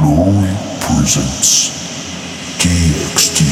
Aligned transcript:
Glory 0.00 0.48
presents 0.80 1.76
DXT. 2.56 3.44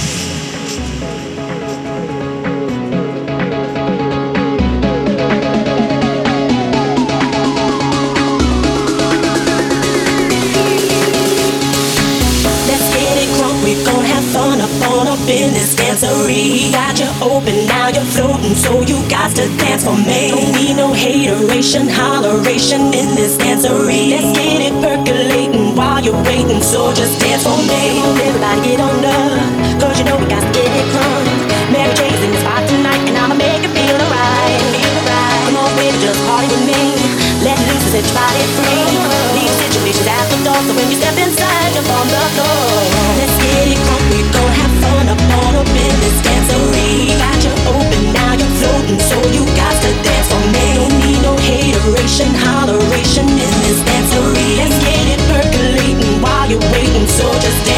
Let's 12.65 12.89
get 12.95 13.19
it 13.19 13.29
crunk, 13.37 13.63
we 13.63 13.85
gon' 13.85 14.05
have 14.05 14.25
fun 14.33 14.63
up 14.63 14.71
on 14.91 15.07
up 15.07 15.19
in 15.29 15.53
this 15.53 15.75
dancery. 15.75 16.73
Got 16.73 16.99
you 16.99 17.11
open, 17.21 17.67
now 17.67 17.89
you're 17.89 18.03
floating, 18.05 18.55
so 18.55 18.81
you 18.81 19.07
got 19.11 19.37
to 19.37 19.47
dance 19.59 19.85
for 19.85 19.97
me. 19.97 20.31
Don't 20.31 20.53
need 20.53 20.77
no 20.77 20.95
hateration, 20.95 21.89
holleration 21.89 22.95
in 22.95 23.15
this 23.15 23.37
dancery. 23.37 24.09
Let's 24.09 24.39
get 24.39 24.63
it 24.63 24.73
while 24.83 24.98
you're 26.09 26.25
waiting, 26.25 26.63
so 26.65 26.89
just 26.97 27.21
dance 27.21 27.45
for 27.45 27.61
me. 27.69 28.01
On, 28.01 28.17
everybody 28.17 28.61
get 28.65 28.81
on 28.81 29.05
up, 29.05 29.45
cause 29.77 30.01
you 30.01 30.09
know 30.09 30.17
we 30.17 30.25
got 30.25 30.41
to 30.41 30.51
get 30.57 30.65
it 30.65 30.89
crunk. 30.89 31.29
Mary 31.69 31.93
J's 31.93 32.21
in 32.25 32.33
the 32.33 32.41
spot 32.41 32.65
tonight, 32.65 33.05
and 33.05 33.13
I'ma 33.13 33.37
make 33.37 33.61
it 33.61 33.73
feel 33.77 33.93
alright. 33.93 34.57
Alright. 35.05 35.41
Come 35.45 35.61
on, 35.61 35.69
baby, 35.77 36.01
just 36.01 36.17
party 36.25 36.49
with 36.49 36.65
me. 36.65 36.97
Let 37.45 37.61
loose 37.61 37.93
and 37.93 37.93
set 37.93 38.05
your 38.09 38.17
body 38.17 38.41
free. 38.57 38.89
Leave 39.37 39.53
situations 39.69 40.09
at 40.09 40.25
the 40.33 40.39
door, 40.49 40.61
so 40.65 40.73
when 40.73 40.89
you 40.89 40.97
step 40.97 41.17
inside, 41.21 41.77
jump 41.77 41.93
on 41.93 42.07
the 42.09 42.23
floor. 42.41 42.81
Let's 43.21 43.37
get 43.45 43.69
it 43.69 43.81
crunk, 43.85 44.05
we 44.09 44.19
gon' 44.33 44.53
have 44.65 44.75
fun 44.81 45.05
up 45.13 45.23
on 45.45 45.61
up 45.61 45.69
in 45.69 45.95
this 46.01 46.17
dancery. 46.25 47.13
Got 47.21 47.37
you 47.45 47.53
open, 47.69 48.03
now 48.17 48.33
you're 48.33 48.55
floating, 48.57 48.97
so 48.97 49.17
you 49.29 49.45
got 49.61 49.77
to 49.85 49.91
dance 50.01 50.29
for 50.33 50.41
me. 50.57 50.67
Don't 50.73 50.97
need 51.05 51.21
no 51.21 51.37
hateration, 51.37 52.33
holleration 52.49 53.29
you're 56.49 56.73
waiting, 56.73 57.07
so 57.07 57.31
just 57.41 57.67
dance 57.67 57.78